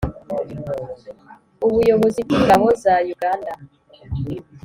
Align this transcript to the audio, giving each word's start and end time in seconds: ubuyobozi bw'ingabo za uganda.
ubuyobozi 1.65 2.19
bw'ingabo 2.25 2.67
za 2.83 2.93
uganda. 3.13 3.53